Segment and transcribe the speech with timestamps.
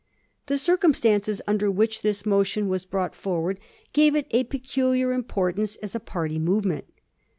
[0.47, 3.59] The circumstances under which this mo tion was brought forward
[3.93, 6.85] gave it a peculiar importance as a party movement.